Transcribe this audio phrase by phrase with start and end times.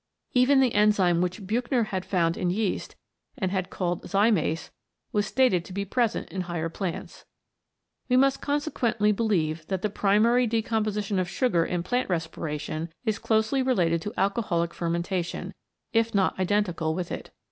[0.33, 2.95] Even the enzyme which Buchner had found in yeast
[3.37, 4.71] and had called zymase
[5.11, 7.25] was stated to be present in higher plants.
[8.09, 11.29] We 118 CATALYSIS AND THE ENZYMES must consequently believe that the primary de composition of
[11.29, 15.53] sugar in plant respiration is closely related to alcoholic fermentation,
[15.93, 17.29] if not identical with it.